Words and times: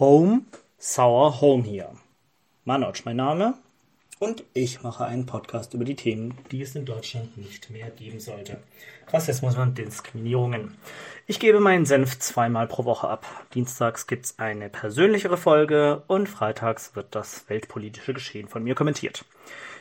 Home, 0.00 0.42
Sour 0.78 1.40
Home 1.40 1.64
hier. 1.64 1.90
Manoj, 2.64 3.02
mein 3.04 3.16
Name. 3.16 3.54
Und 4.20 4.44
ich 4.54 4.84
mache 4.84 5.04
einen 5.04 5.26
Podcast 5.26 5.74
über 5.74 5.84
die 5.84 5.96
Themen, 5.96 6.38
die 6.52 6.62
es 6.62 6.76
in 6.76 6.84
Deutschland 6.84 7.36
nicht 7.36 7.68
mehr 7.70 7.90
geben 7.90 8.20
sollte. 8.20 8.62
Rassismus 9.08 9.56
und 9.56 9.76
Diskriminierungen. 9.76 10.76
Ich 11.26 11.40
gebe 11.40 11.58
meinen 11.58 11.84
Senf 11.84 12.16
zweimal 12.20 12.68
pro 12.68 12.84
Woche 12.84 13.08
ab. 13.08 13.26
Dienstags 13.54 14.06
gibt 14.06 14.26
es 14.26 14.38
eine 14.38 14.68
persönlichere 14.68 15.36
Folge 15.36 16.04
und 16.06 16.28
freitags 16.28 16.94
wird 16.94 17.16
das 17.16 17.48
weltpolitische 17.48 18.14
Geschehen 18.14 18.46
von 18.46 18.62
mir 18.62 18.76
kommentiert. 18.76 19.24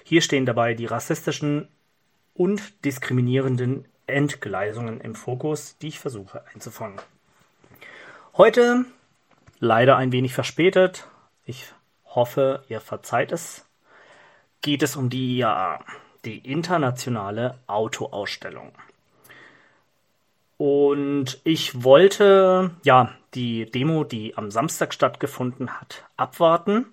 Hier 0.04 0.24
stehen 0.24 0.48
dabei 0.48 0.74
die 0.74 0.88
rassistischen 0.88 1.68
und 2.34 2.84
diskriminierenden 2.86 3.86
Entgleisungen 4.08 5.00
im 5.00 5.14
Fokus, 5.14 5.78
die 5.78 5.90
ich 5.90 6.00
versuche 6.00 6.44
einzufangen. 6.56 7.00
Heute 8.36 8.86
leider 9.60 9.98
ein 9.98 10.12
wenig 10.12 10.34
verspätet. 10.34 11.08
Ich 11.46 11.72
hoffe, 12.06 12.64
ihr 12.68 12.82
verzeiht 12.82 13.32
es. 13.32 13.66
Geht 14.62 14.84
es 14.84 14.96
um 14.96 15.10
die 15.10 15.38
IAA, 15.38 15.80
die 16.26 16.40
internationale 16.40 17.58
Autoausstellung. 17.68 18.72
Und 20.58 21.40
ich 21.44 21.84
wollte 21.84 22.72
ja 22.84 23.14
die 23.36 23.70
Demo, 23.70 24.04
die 24.04 24.36
am 24.36 24.50
Samstag 24.50 24.94
stattgefunden 24.94 25.80
hat, 25.80 26.04
abwarten. 26.18 26.88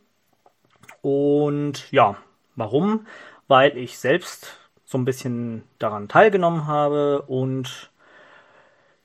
Und 1.00 1.90
ja, 1.90 2.16
warum? 2.56 3.06
Weil 3.48 3.76
ich 3.78 3.98
selbst 3.98 4.58
so 4.84 4.98
ein 4.98 5.06
bisschen 5.06 5.64
daran 5.78 6.08
teilgenommen 6.08 6.66
habe 6.66 7.22
und 7.22 7.90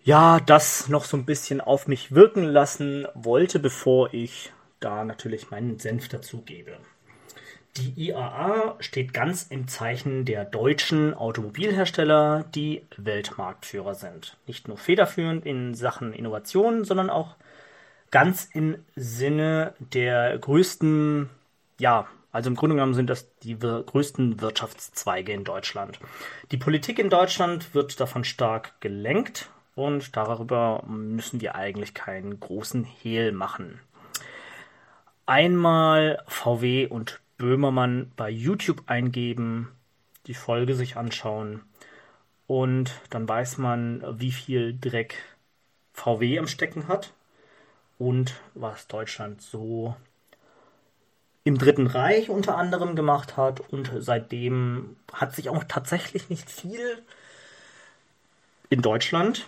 ja, 0.10 0.40
das 0.40 0.90
noch 0.90 1.06
so 1.06 1.16
ein 1.18 1.26
bisschen 1.26 1.62
auf 1.62 1.88
mich 1.88 2.16
wirken 2.16 2.44
lassen 2.44 3.06
wollte, 3.14 3.60
bevor 3.60 4.12
ich 4.12 4.52
da 4.80 5.04
natürlich 5.04 5.52
meinen 5.52 5.78
Senf 5.78 6.08
dazugebe. 6.08 6.78
Die 7.78 8.08
IAA 8.08 8.76
steht 8.80 9.14
ganz 9.14 9.44
im 9.44 9.68
Zeichen 9.68 10.26
der 10.26 10.46
deutschen 10.46 11.14
Automobilhersteller, 11.14 12.46
die 12.56 12.82
Weltmarktführer 12.98 13.94
sind. 13.94 14.36
Nicht 14.48 14.68
nur 14.68 14.78
federführend 14.78 15.46
in 15.46 15.76
Sachen 15.76 16.12
Innovation, 16.14 16.86
sondern 16.86 17.12
auch 17.12 17.36
ganz 18.10 18.50
im 18.52 18.84
Sinne 18.96 19.76
der 19.94 20.40
größten, 20.40 21.30
ja, 21.78 22.08
also 22.32 22.50
im 22.50 22.56
Grunde 22.56 22.78
genommen 22.78 22.96
sind 22.96 23.12
das 23.12 23.28
die 23.42 23.60
größten 23.60 24.42
Wirtschaftszweige 24.42 25.34
in 25.34 25.44
Deutschland. 25.44 26.00
Die 26.52 26.58
Politik 26.58 26.98
in 26.98 27.12
Deutschland 27.12 27.76
wird 27.76 28.00
davon 28.00 28.24
stark 28.24 28.82
gelenkt 28.82 29.52
und 29.76 30.16
darüber 30.16 30.84
müssen 30.88 31.42
wir 31.42 31.56
eigentlich 31.56 31.94
keinen 31.94 32.40
großen 32.40 32.84
Hehl 32.84 33.32
machen. 33.32 33.80
Einmal 35.26 36.24
VW 36.28 36.88
und 36.88 37.20
Böhmermann 37.38 38.12
bei 38.16 38.30
YouTube 38.30 38.84
eingeben, 38.88 39.72
die 40.28 40.34
Folge 40.34 40.76
sich 40.76 40.98
anschauen 40.98 41.62
und 42.48 42.92
dann 43.12 43.30
weiß 43.30 43.60
man, 43.60 44.04
wie 44.20 44.32
viel 44.32 44.78
Dreck 44.80 45.16
VW 45.94 46.40
am 46.40 46.48
Stecken 46.48 46.88
hat 46.88 47.14
und 48.00 48.34
was 48.56 48.88
Deutschland 48.88 49.42
so 49.42 49.96
im 51.44 51.58
Dritten 51.58 51.88
Reich 51.88 52.30
unter 52.30 52.58
anderem 52.58 52.96
gemacht 52.96 53.38
hat 53.38 53.60
und 53.60 53.92
seitdem 54.00 54.98
hat 55.14 55.36
sich 55.36 55.50
auch 55.50 55.64
tatsächlich 55.68 56.30
nicht 56.30 56.50
viel 56.50 57.02
in 58.70 58.82
Deutschland 58.82 59.46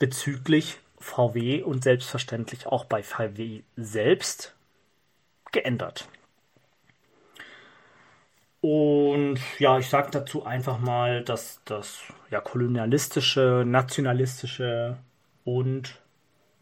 bezüglich 0.00 0.80
VW 0.98 1.62
und 1.62 1.84
selbstverständlich 1.84 2.66
auch 2.66 2.84
bei 2.84 3.04
VW 3.04 3.62
selbst 3.76 4.56
geändert. 5.52 6.08
Und 8.60 9.38
ja, 9.58 9.78
ich 9.78 9.88
sage 9.88 10.10
dazu 10.10 10.44
einfach 10.44 10.78
mal, 10.78 11.22
dass 11.22 11.60
das 11.64 12.00
ja 12.30 12.40
kolonialistische, 12.40 13.64
nationalistische 13.66 14.98
und 15.44 15.98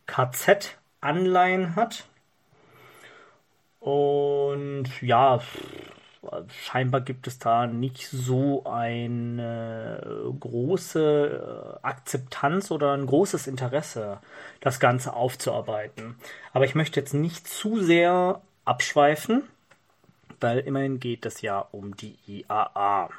KZ-Anleihen 0.06 1.75
hat. 1.75 2.06
Und 3.81 4.88
ja, 5.00 5.41
scheinbar 6.62 7.00
gibt 7.00 7.27
es 7.27 7.39
da 7.39 7.66
nicht 7.66 8.09
so 8.09 8.65
eine 8.65 10.00
große 10.41 11.78
äh, 11.83 11.87
Akzeptanz 11.87 12.71
oder 12.71 12.93
ein 12.93 13.06
großes 13.06 13.47
Interesse, 13.47 14.19
das 14.61 14.81
Ganze 14.81 15.15
aufzuarbeiten. 15.15 16.16
Aber 16.53 16.65
ich 16.65 16.75
möchte 16.75 17.00
jetzt 17.00 17.15
nicht 17.15 17.47
zu 17.47 17.83
sehr 17.83 18.41
abschweifen, 18.65 19.43
weil 20.41 20.61
immerhin 20.61 21.00
geht 21.00 21.27
es 21.27 21.41
ja 21.43 21.66
um 21.72 21.97
die 21.97 22.16
IAA. 22.27 23.10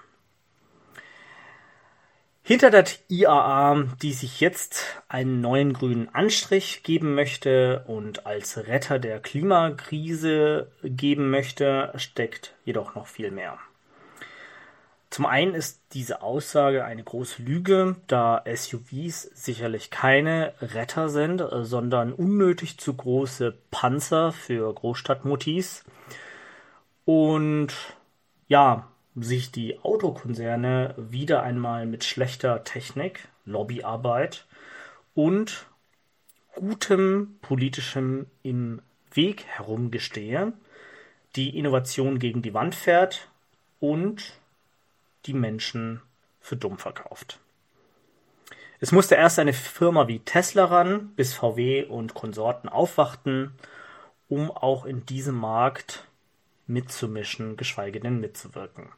Hinter 2.49 2.71
der 2.71 2.85
IAA, 3.09 3.83
die 4.01 4.11
sich 4.11 4.39
jetzt 4.39 5.03
einen 5.07 5.39
neuen 5.39 5.71
grünen 5.71 6.09
Anstrich 6.15 6.81
geben 6.81 7.13
möchte 7.13 7.83
und 7.85 8.25
als 8.25 8.57
Retter 8.65 8.97
der 8.97 9.19
Klimakrise 9.19 10.71
geben 10.81 11.29
möchte, 11.29 11.93
steckt 11.97 12.55
jedoch 12.65 12.95
noch 12.95 13.05
viel 13.05 13.29
mehr. 13.29 13.59
Zum 15.11 15.27
einen 15.27 15.53
ist 15.53 15.79
diese 15.93 16.23
Aussage 16.23 16.83
eine 16.85 17.03
große 17.03 17.43
Lüge, 17.43 17.97
da 18.07 18.43
SUVs 18.51 19.29
sicherlich 19.35 19.91
keine 19.91 20.55
Retter 20.59 21.09
sind, 21.09 21.43
sondern 21.51 22.13
unnötig 22.13 22.79
zu 22.79 22.95
große 22.95 23.59
Panzer 23.69 24.31
für 24.31 24.73
Großstadtmutis. 24.73 25.83
Und 27.05 27.75
ja, 28.47 28.87
sich 29.15 29.51
die 29.51 29.79
Autokonzerne 29.79 30.95
wieder 30.97 31.43
einmal 31.43 31.85
mit 31.85 32.03
schlechter 32.03 32.63
Technik, 32.63 33.27
Lobbyarbeit 33.45 34.45
und 35.15 35.65
gutem 36.55 37.37
politischem 37.41 38.27
im 38.43 38.81
Weg 39.11 39.45
herumgestehe, 39.45 40.53
die 41.35 41.57
Innovation 41.57 42.19
gegen 42.19 42.41
die 42.41 42.53
Wand 42.53 42.75
fährt 42.75 43.27
und 43.79 44.33
die 45.25 45.33
Menschen 45.33 46.01
für 46.41 46.55
dumm 46.55 46.77
verkauft. 46.77 47.39
Es 48.79 48.91
musste 48.91 49.15
erst 49.15 49.39
eine 49.39 49.53
Firma 49.53 50.07
wie 50.07 50.19
Tesla 50.19 50.65
ran, 50.65 51.09
bis 51.15 51.33
VW 51.33 51.83
und 51.83 52.13
Konsorten 52.13 52.69
aufwachten, 52.69 53.51
um 54.29 54.51
auch 54.51 54.85
in 54.85 55.05
diesem 55.05 55.35
Markt 55.35 56.05
mitzumischen, 56.69 57.57
geschweige 57.57 57.99
denn 57.99 58.19
mitzuwirken. 58.19 58.89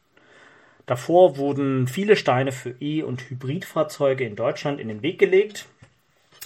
Davor 0.86 1.38
wurden 1.38 1.88
viele 1.88 2.16
Steine 2.16 2.52
für 2.52 2.76
E- 2.82 3.04
und 3.04 3.30
Hybridfahrzeuge 3.30 4.26
in 4.26 4.36
Deutschland 4.36 4.80
in 4.80 4.88
den 4.88 5.02
Weg 5.02 5.20
gelegt, 5.20 5.68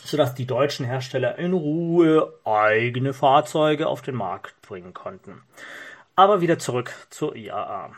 sodass 0.03 0.35
die 0.35 0.45
deutschen 0.45 0.85
Hersteller 0.85 1.37
in 1.37 1.53
Ruhe 1.53 2.33
eigene 2.43 3.13
Fahrzeuge 3.13 3.87
auf 3.87 4.01
den 4.01 4.15
Markt 4.15 4.61
bringen 4.61 4.93
konnten. 4.93 5.41
Aber 6.15 6.41
wieder 6.41 6.59
zurück 6.59 6.93
zur 7.09 7.35
IAA. 7.35 7.91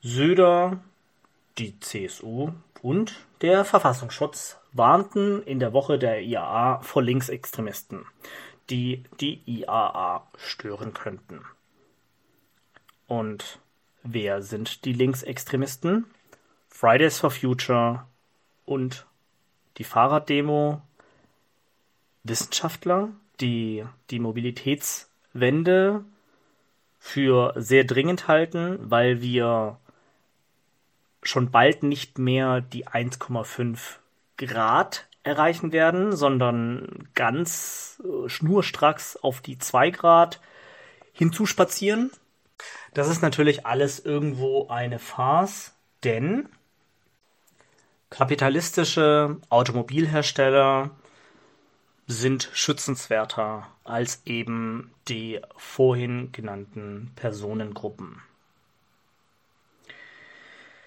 Söder, 0.00 0.78
die 1.58 1.78
CSU 1.80 2.52
und 2.82 3.16
der 3.40 3.64
Verfassungsschutz 3.64 4.58
warnten 4.72 5.42
in 5.42 5.58
der 5.58 5.72
Woche 5.72 5.98
der 5.98 6.22
IAA 6.22 6.80
vor 6.82 7.02
Linksextremisten, 7.02 8.06
die 8.70 9.04
die 9.20 9.42
IAA 9.46 10.26
stören 10.36 10.94
könnten. 10.94 11.40
Und 13.06 13.58
Wer 14.08 14.40
sind 14.40 14.84
die 14.84 14.92
Linksextremisten? 14.92 16.04
Fridays 16.68 17.18
for 17.18 17.32
Future 17.32 18.06
und 18.64 19.04
die 19.78 19.84
Fahrraddemo, 19.84 20.80
Wissenschaftler, 22.22 23.08
die 23.40 23.84
die 24.10 24.20
Mobilitätswende 24.20 26.04
für 27.00 27.52
sehr 27.56 27.82
dringend 27.82 28.28
halten, 28.28 28.78
weil 28.80 29.20
wir 29.20 29.78
schon 31.24 31.50
bald 31.50 31.82
nicht 31.82 32.18
mehr 32.18 32.60
die 32.60 32.86
1,5 32.86 33.78
Grad 34.36 35.08
erreichen 35.24 35.72
werden, 35.72 36.14
sondern 36.14 37.08
ganz 37.14 38.00
äh, 38.04 38.28
schnurstracks 38.28 39.16
auf 39.16 39.40
die 39.40 39.58
2 39.58 39.90
Grad 39.90 40.40
hinzuspazieren. 41.12 42.12
Das 42.96 43.08
ist 43.08 43.20
natürlich 43.20 43.66
alles 43.66 44.02
irgendwo 44.02 44.68
eine 44.68 44.98
Farce, 44.98 45.74
denn 46.02 46.48
kapitalistische 48.08 49.36
Automobilhersteller 49.50 50.88
sind 52.06 52.48
schützenswerter 52.54 53.66
als 53.84 54.22
eben 54.24 54.94
die 55.08 55.42
vorhin 55.58 56.32
genannten 56.32 57.12
Personengruppen. 57.16 58.22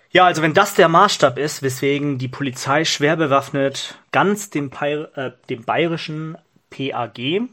Ja, 0.09 0.25
also 0.25 0.41
wenn 0.41 0.55
das 0.55 0.73
der 0.73 0.89
Maßstab 0.89 1.37
ist, 1.37 1.61
weswegen 1.61 2.17
die 2.17 2.27
Polizei 2.27 2.85
schwer 2.85 3.17
bewaffnet 3.17 3.99
ganz 4.11 4.49
dem, 4.49 4.71
äh, 4.81 5.31
dem 5.47 5.63
bayerischen 5.63 6.39
PAG 6.71 7.49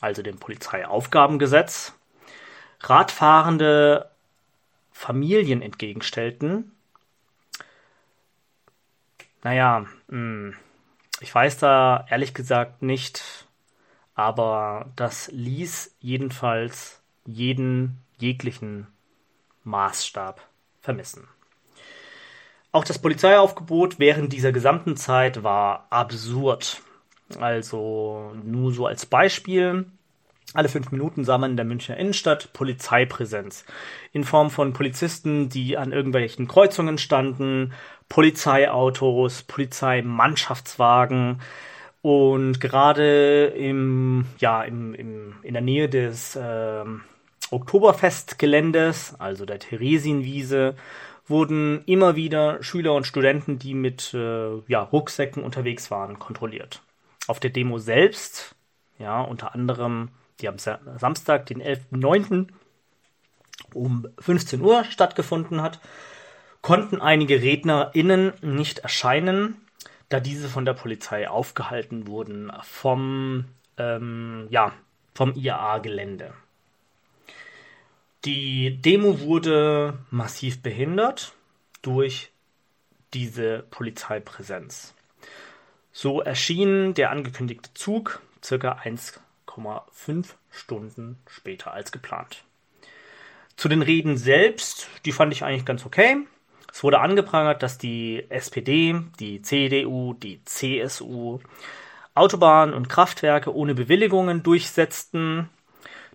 also 0.00 0.22
dem 0.22 0.38
Polizeiaufgabengesetz, 0.38 1.92
Radfahrende 2.80 4.10
Familien 4.92 5.62
entgegenstellten. 5.62 6.72
Naja, 9.42 9.86
hm, 10.08 10.54
ich 11.20 11.34
weiß 11.34 11.58
da 11.58 12.06
ehrlich 12.10 12.34
gesagt 12.34 12.82
nicht, 12.82 13.46
aber 14.14 14.90
das 14.96 15.30
ließ 15.32 15.96
jedenfalls 16.00 17.00
jeden 17.26 18.02
jeglichen 18.18 18.86
Maßstab 19.64 20.46
vermissen. 20.80 21.28
Auch 22.72 22.84
das 22.84 22.98
Polizeiaufgebot 22.98 23.98
während 23.98 24.32
dieser 24.32 24.52
gesamten 24.52 24.96
Zeit 24.96 25.42
war 25.42 25.86
absurd. 25.90 26.82
Also 27.38 28.32
nur 28.44 28.72
so 28.72 28.86
als 28.86 29.06
Beispiel. 29.06 29.86
Alle 30.52 30.68
fünf 30.68 30.90
Minuten 30.90 31.24
sah 31.24 31.38
man 31.38 31.52
in 31.52 31.56
der 31.56 31.64
Münchner 31.64 31.96
Innenstadt 31.96 32.52
Polizeipräsenz. 32.52 33.64
In 34.12 34.24
Form 34.24 34.50
von 34.50 34.72
Polizisten, 34.72 35.48
die 35.48 35.76
an 35.76 35.92
irgendwelchen 35.92 36.48
Kreuzungen 36.48 36.98
standen, 36.98 37.72
Polizeiautos, 38.08 39.42
Polizeimannschaftswagen. 39.44 41.40
Und 42.02 42.60
gerade 42.60 43.46
im, 43.46 44.26
ja, 44.38 44.62
im, 44.64 44.94
im, 44.94 45.34
in 45.42 45.52
der 45.52 45.62
Nähe 45.62 45.88
des 45.88 46.34
äh, 46.34 46.84
Oktoberfestgeländes, 47.50 49.14
also 49.18 49.44
der 49.44 49.60
Theresienwiese, 49.60 50.74
wurden 51.26 51.84
immer 51.86 52.16
wieder 52.16 52.62
Schüler 52.62 52.94
und 52.94 53.06
Studenten, 53.06 53.58
die 53.58 53.74
mit 53.74 54.12
äh, 54.14 54.58
ja, 54.66 54.82
Rucksäcken 54.82 55.44
unterwegs 55.44 55.90
waren, 55.92 56.18
kontrolliert. 56.18 56.82
Auf 57.28 57.38
der 57.38 57.50
Demo 57.50 57.78
selbst, 57.78 58.56
ja, 58.98 59.20
unter 59.20 59.54
anderem, 59.54 60.08
die 60.40 60.48
am 60.48 60.58
Samstag, 60.58 61.46
den 61.46 61.62
11.09. 61.62 62.48
um 63.74 64.08
15 64.18 64.60
Uhr 64.60 64.84
stattgefunden 64.84 65.62
hat, 65.62 65.80
konnten 66.62 67.00
einige 67.00 67.40
RednerInnen 67.40 68.32
nicht 68.42 68.80
erscheinen, 68.80 69.56
da 70.08 70.20
diese 70.20 70.48
von 70.48 70.64
der 70.64 70.74
Polizei 70.74 71.28
aufgehalten 71.28 72.06
wurden 72.06 72.52
vom, 72.62 73.44
ähm, 73.78 74.46
ja, 74.50 74.72
vom 75.14 75.34
IAA-Gelände. 75.34 76.34
Die 78.24 78.76
Demo 78.82 79.20
wurde 79.20 79.98
massiv 80.10 80.62
behindert 80.62 81.32
durch 81.80 82.30
diese 83.14 83.64
Polizeipräsenz. 83.70 84.94
So 85.92 86.20
erschien 86.20 86.94
der 86.94 87.10
angekündigte 87.10 87.72
Zug 87.74 88.20
circa 88.44 88.72
1,5 89.56 90.34
Stunden 90.50 91.18
später 91.26 91.72
als 91.72 91.92
geplant. 91.92 92.44
Zu 93.56 93.68
den 93.68 93.82
Reden 93.82 94.16
selbst, 94.16 94.88
die 95.04 95.12
fand 95.12 95.32
ich 95.32 95.44
eigentlich 95.44 95.66
ganz 95.66 95.84
okay. 95.84 96.26
Es 96.72 96.84
wurde 96.84 97.00
angeprangert, 97.00 97.62
dass 97.62 97.78
die 97.78 98.24
SPD, 98.30 98.94
die 99.18 99.42
CDU, 99.42 100.14
die 100.14 100.42
CSU 100.44 101.40
Autobahnen 102.14 102.74
und 102.74 102.88
Kraftwerke 102.88 103.54
ohne 103.54 103.74
Bewilligungen 103.74 104.42
durchsetzten, 104.42 105.50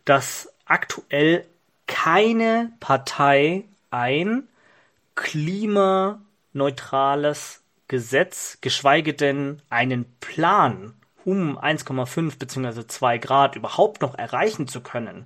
dass 0.04 0.52
aktuell 0.66 1.46
keine 1.88 2.74
Partei 2.80 3.66
ein 3.92 4.48
klimaneutrales 5.16 7.62
Gesetz, 7.88 8.58
geschweige 8.62 9.14
denn 9.14 9.62
einen 9.70 10.06
Plan, 10.20 10.96
um 11.26 11.58
1,5 11.58 12.38
bzw. 12.40 12.88
2 12.88 13.18
Grad 13.18 13.56
überhaupt 13.56 14.02
noch 14.02 14.16
erreichen 14.18 14.68
zu 14.68 14.82
können, 14.82 15.26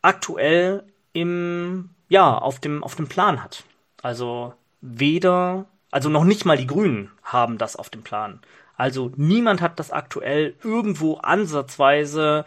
aktuell 0.00 0.84
im, 1.12 1.90
ja, 2.08 2.36
auf 2.36 2.58
dem, 2.58 2.82
auf 2.82 2.96
dem 2.96 3.08
Plan 3.08 3.42
hat. 3.42 3.64
Also 4.02 4.54
weder, 4.80 5.66
also 5.90 6.08
noch 6.08 6.24
nicht 6.24 6.44
mal 6.44 6.56
die 6.56 6.66
Grünen 6.66 7.10
haben 7.22 7.58
das 7.58 7.76
auf 7.76 7.90
dem 7.90 8.02
Plan. 8.02 8.40
Also 8.76 9.12
niemand 9.16 9.60
hat 9.60 9.78
das 9.78 9.90
aktuell 9.90 10.54
irgendwo 10.64 11.16
ansatzweise 11.16 12.44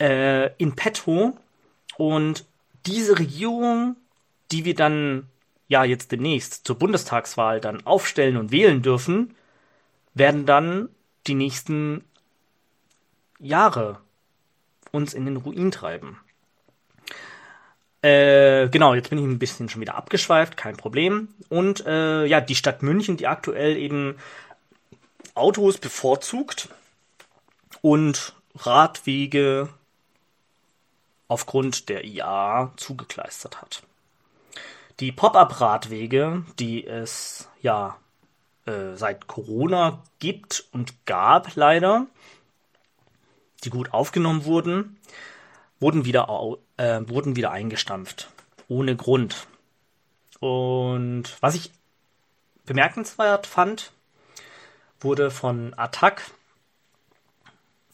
äh, 0.00 0.50
in 0.56 0.74
petto 0.74 1.36
und 1.96 2.46
diese 2.86 3.18
Regierung, 3.18 3.96
die 4.50 4.64
wir 4.64 4.74
dann 4.74 5.28
ja 5.66 5.84
jetzt 5.84 6.12
demnächst 6.12 6.66
zur 6.66 6.78
Bundestagswahl 6.78 7.60
dann 7.60 7.84
aufstellen 7.84 8.36
und 8.36 8.50
wählen 8.50 8.80
dürfen, 8.80 9.34
werden 10.14 10.46
dann 10.46 10.88
die 11.28 11.34
nächsten 11.34 12.04
Jahre 13.38 14.00
uns 14.90 15.14
in 15.14 15.26
den 15.26 15.36
Ruin 15.36 15.70
treiben. 15.70 16.18
Äh, 18.02 18.68
genau, 18.68 18.94
jetzt 18.94 19.10
bin 19.10 19.18
ich 19.18 19.24
ein 19.24 19.38
bisschen 19.38 19.68
schon 19.68 19.80
wieder 19.80 19.96
abgeschweift, 19.96 20.56
kein 20.56 20.76
Problem. 20.76 21.28
Und 21.48 21.84
äh, 21.84 22.24
ja, 22.26 22.40
die 22.40 22.54
Stadt 22.54 22.82
München, 22.82 23.16
die 23.16 23.26
aktuell 23.26 23.76
eben 23.76 24.16
Autos 25.34 25.78
bevorzugt 25.78 26.68
und 27.82 28.34
Radwege 28.56 29.68
aufgrund 31.26 31.88
der 31.88 32.04
IA 32.04 32.72
zugekleistert 32.76 33.60
hat. 33.60 33.82
Die 35.00 35.12
Pop-up-Radwege, 35.12 36.44
die 36.58 36.86
es 36.86 37.48
ja 37.60 37.96
äh, 38.68 38.96
seit 38.96 39.26
Corona 39.26 40.02
gibt 40.18 40.66
und 40.72 41.06
gab 41.06 41.56
leider, 41.56 42.06
die 43.64 43.70
gut 43.70 43.94
aufgenommen 43.94 44.44
wurden, 44.44 44.98
wurden 45.80 46.04
wieder, 46.04 46.28
äh, 46.76 47.00
wurden 47.08 47.34
wieder 47.34 47.50
eingestampft. 47.50 48.28
Ohne 48.68 48.94
Grund. 48.94 49.46
Und 50.40 51.36
was 51.40 51.54
ich 51.54 51.72
bemerkenswert 52.66 53.46
fand, 53.46 53.92
wurde 55.00 55.30
von 55.30 55.72
Attac 55.76 56.30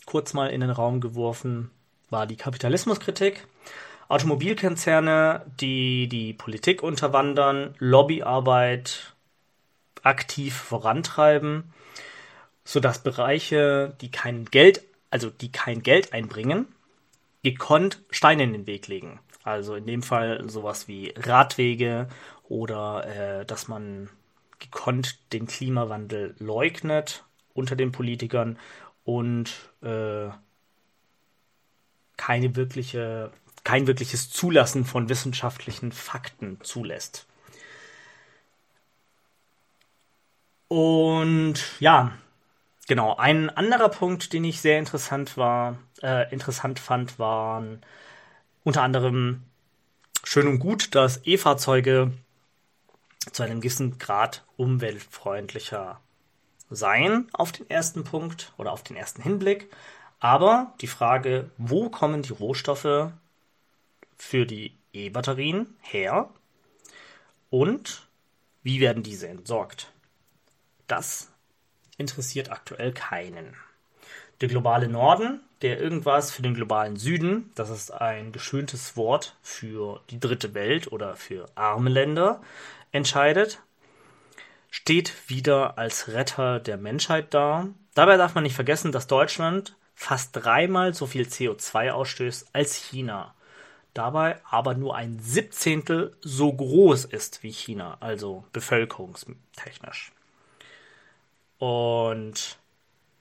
kurz 0.06 0.34
mal 0.34 0.48
in 0.48 0.60
den 0.60 0.70
Raum 0.70 1.00
geworfen, 1.00 1.70
war 2.10 2.26
die 2.26 2.36
Kapitalismuskritik. 2.36 3.46
Automobilkonzerne, 4.08 5.46
die 5.60 6.08
die 6.08 6.34
Politik 6.34 6.82
unterwandern, 6.82 7.74
Lobbyarbeit 7.78 9.13
aktiv 10.04 10.54
vorantreiben, 10.54 11.72
sodass 12.64 13.02
Bereiche, 13.02 13.96
die 14.00 14.10
kein 14.10 14.44
Geld, 14.46 14.82
also 15.10 15.30
die 15.30 15.50
kein 15.50 15.82
Geld 15.82 16.12
einbringen, 16.12 16.66
gekonnt 17.42 18.02
Steine 18.10 18.44
in 18.44 18.52
den 18.52 18.66
Weg 18.66 18.86
legen. 18.88 19.20
Also 19.42 19.74
in 19.74 19.86
dem 19.86 20.02
Fall 20.02 20.48
sowas 20.48 20.88
wie 20.88 21.12
Radwege 21.16 22.08
oder 22.48 23.06
äh, 23.40 23.44
dass 23.44 23.68
man 23.68 24.08
gekonnt 24.58 25.18
den 25.32 25.46
Klimawandel 25.46 26.34
leugnet 26.38 27.24
unter 27.52 27.76
den 27.76 27.92
Politikern 27.92 28.58
und 29.04 29.52
äh, 29.82 30.28
keine 32.16 32.56
wirkliche, 32.56 33.30
kein 33.64 33.86
wirkliches 33.86 34.30
Zulassen 34.30 34.84
von 34.84 35.08
wissenschaftlichen 35.08 35.92
Fakten 35.92 36.58
zulässt. 36.62 37.26
Und 40.74 41.54
ja, 41.78 42.10
genau, 42.88 43.14
ein 43.14 43.48
anderer 43.48 43.88
Punkt, 43.88 44.32
den 44.32 44.42
ich 44.42 44.60
sehr 44.60 44.80
interessant 44.80 45.36
war, 45.36 45.78
äh, 46.02 46.28
interessant 46.32 46.80
fand, 46.80 47.20
waren 47.20 47.80
unter 48.64 48.82
anderem 48.82 49.44
schön 50.24 50.48
und 50.48 50.58
gut, 50.58 50.96
dass 50.96 51.24
E-Fahrzeuge 51.24 52.10
zu 53.30 53.44
einem 53.44 53.60
gewissen 53.60 54.00
Grad 54.00 54.42
umweltfreundlicher 54.56 56.00
seien 56.70 57.28
auf 57.32 57.52
den 57.52 57.70
ersten 57.70 58.02
Punkt 58.02 58.52
oder 58.56 58.72
auf 58.72 58.82
den 58.82 58.96
ersten 58.96 59.22
Hinblick. 59.22 59.70
Aber 60.18 60.74
die 60.80 60.88
Frage, 60.88 61.50
wo 61.56 61.88
kommen 61.88 62.22
die 62.22 62.32
Rohstoffe 62.32 63.12
für 64.16 64.44
die 64.44 64.76
E-Batterien 64.92 65.76
her 65.82 66.30
und 67.50 68.08
wie 68.64 68.80
werden 68.80 69.04
diese 69.04 69.28
entsorgt? 69.28 69.93
Das 70.86 71.32
interessiert 71.96 72.50
aktuell 72.50 72.92
keinen. 72.92 73.56
Der 74.40 74.48
globale 74.48 74.88
Norden, 74.88 75.40
der 75.62 75.80
irgendwas 75.80 76.30
für 76.30 76.42
den 76.42 76.54
globalen 76.54 76.96
Süden, 76.96 77.50
das 77.54 77.70
ist 77.70 77.90
ein 77.90 78.32
geschöntes 78.32 78.96
Wort 78.96 79.36
für 79.42 80.00
die 80.10 80.20
dritte 80.20 80.54
Welt 80.54 80.90
oder 80.92 81.16
für 81.16 81.46
arme 81.54 81.88
Länder, 81.88 82.42
entscheidet, 82.92 83.60
steht 84.70 85.30
wieder 85.30 85.78
als 85.78 86.08
Retter 86.08 86.58
der 86.58 86.76
Menschheit 86.76 87.32
da. 87.32 87.68
Dabei 87.94 88.16
darf 88.16 88.34
man 88.34 88.42
nicht 88.42 88.56
vergessen, 88.56 88.90
dass 88.90 89.06
Deutschland 89.06 89.76
fast 89.94 90.30
dreimal 90.32 90.94
so 90.94 91.06
viel 91.06 91.26
CO2 91.26 91.92
ausstößt 91.92 92.48
als 92.52 92.74
China. 92.74 93.34
Dabei 93.94 94.40
aber 94.50 94.74
nur 94.74 94.96
ein 94.96 95.20
Siebzehntel 95.20 96.16
so 96.20 96.52
groß 96.52 97.04
ist 97.04 97.44
wie 97.44 97.52
China, 97.52 97.96
also 98.00 98.44
bevölkerungstechnisch. 98.52 100.10
Und 101.58 102.58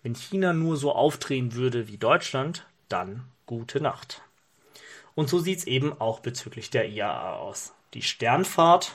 wenn 0.02 0.16
China 0.16 0.54
nur 0.54 0.78
so 0.78 0.94
aufdrehen 0.94 1.54
würde 1.54 1.88
wie 1.88 1.98
Deutschland, 1.98 2.66
dann 2.90 3.25
gute 3.46 3.82
Nacht. 3.82 4.22
Und 5.16 5.30
so 5.30 5.40
sieht 5.40 5.60
es 5.60 5.68
eben 5.68 5.94
auch 6.00 6.20
bezüglich 6.20 6.70
der 6.70 6.90
IAA 6.90 7.36
aus. 7.36 7.74
Die 7.94 8.02
Sternfahrt, 8.02 8.94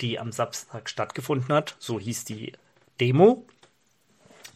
die 0.00 0.18
am 0.18 0.32
Samstag 0.32 0.88
stattgefunden 0.88 1.54
hat, 1.54 1.76
so 1.78 2.00
hieß 2.00 2.24
die 2.24 2.52
Demo, 3.00 3.46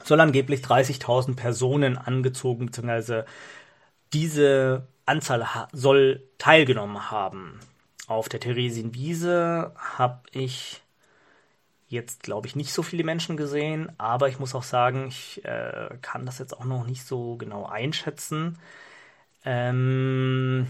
soll 0.03 0.21
angeblich 0.21 0.63
30.000 0.63 1.37
Personen 1.37 1.99
angezogen, 1.99 2.67
beziehungsweise 2.67 3.27
diese 4.13 4.87
Anzahl 5.05 5.69
soll 5.73 6.23
teilgenommen 6.39 7.11
haben. 7.11 7.61
Auf 8.07 8.29
der 8.29 8.41
Theresienwiese 8.41 9.73
habe 9.77 10.21
ich 10.31 10.83
jetzt, 11.89 12.23
glaube 12.23 12.47
ich, 12.47 12.57
nicht 12.57 12.73
so 12.73 12.83
viele 12.83 13.05
Menschen 13.05 13.37
gesehen, 13.37 13.93
aber 13.99 14.29
ich 14.29 14.39
muss 14.39 14.55
auch 14.55 14.63
sagen, 14.63 15.09
ich 15.09 15.45
äh, 15.45 15.89
kann 16.03 16.27
das 16.27 16.39
jetzt 16.39 16.59
auch 16.59 16.65
noch 16.65 16.87
nicht 16.87 17.07
so 17.07 17.37
genau 17.37 17.67
einschätzen. 17.67 18.59
Ähm, 19.45 20.67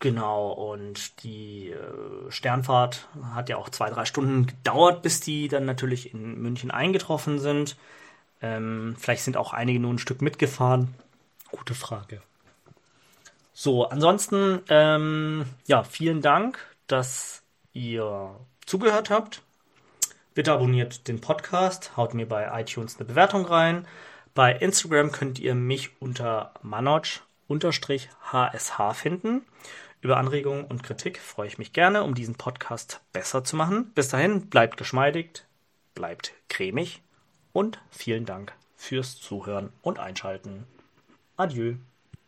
genau, 0.00 0.50
und 0.50 1.22
die 1.22 1.70
äh, 1.70 2.30
Sternfahrt 2.30 3.08
hat 3.34 3.48
ja 3.48 3.56
auch 3.56 3.68
zwei, 3.68 3.88
drei 3.90 4.04
Stunden 4.04 4.46
gedauert, 4.46 5.02
bis 5.02 5.20
die 5.20 5.48
dann 5.48 5.64
natürlich 5.64 6.12
in 6.12 6.40
München 6.40 6.70
eingetroffen 6.72 7.38
sind. 7.38 7.76
Ähm, 8.42 8.96
vielleicht 8.98 9.22
sind 9.22 9.36
auch 9.36 9.52
einige 9.52 9.78
nur 9.78 9.94
ein 9.94 9.98
Stück 9.98 10.22
mitgefahren. 10.22 10.94
Gute 11.50 11.74
Frage. 11.74 12.20
So, 13.54 13.88
ansonsten, 13.88 14.60
ähm, 14.68 15.46
ja, 15.66 15.84
vielen 15.84 16.20
Dank, 16.20 16.58
dass 16.88 17.42
ihr 17.72 18.36
zugehört 18.66 19.08
habt. 19.08 19.42
Bitte 20.36 20.52
abonniert 20.52 21.08
den 21.08 21.22
Podcast, 21.22 21.96
haut 21.96 22.12
mir 22.12 22.28
bei 22.28 22.60
iTunes 22.60 22.98
eine 22.98 23.06
Bewertung 23.06 23.46
rein. 23.46 23.88
Bei 24.34 24.52
Instagram 24.52 25.10
könnt 25.10 25.38
ihr 25.38 25.54
mich 25.54 25.98
unter 25.98 26.52
manoj-hsh 26.60 27.22
finden. 28.92 29.46
Über 30.02 30.18
Anregungen 30.18 30.66
und 30.66 30.82
Kritik 30.82 31.18
freue 31.20 31.46
ich 31.46 31.56
mich 31.56 31.72
gerne, 31.72 32.02
um 32.02 32.14
diesen 32.14 32.34
Podcast 32.34 33.00
besser 33.14 33.44
zu 33.44 33.56
machen. 33.56 33.92
Bis 33.94 34.08
dahin, 34.08 34.50
bleibt 34.50 34.76
geschmeidig, 34.76 35.46
bleibt 35.94 36.34
cremig 36.50 37.00
und 37.54 37.80
vielen 37.88 38.26
Dank 38.26 38.52
fürs 38.76 39.18
Zuhören 39.18 39.72
und 39.80 39.98
Einschalten. 39.98 40.66
Adieu. 41.38 41.76